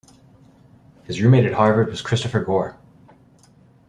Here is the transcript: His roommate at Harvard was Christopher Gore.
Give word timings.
His 1.03 1.21
roommate 1.21 1.45
at 1.45 1.53
Harvard 1.53 1.89
was 1.89 2.01
Christopher 2.01 2.43
Gore. 2.43 2.75